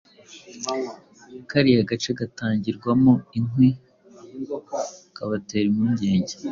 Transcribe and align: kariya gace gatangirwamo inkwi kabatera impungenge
kariya 1.49 1.83
gace 1.89 2.09
gatangirwamo 2.19 3.13
inkwi 3.37 3.69
kabatera 5.15 5.67
impungenge 5.71 6.33